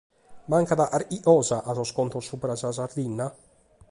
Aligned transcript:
Mancat 0.53 0.79
carchi 0.93 1.19
cosa 1.27 1.57
a 1.69 1.71
sos 1.79 1.91
contos 1.99 2.27
subra 2.31 2.55
sa 2.61 2.75
Sardigna? 2.79 3.27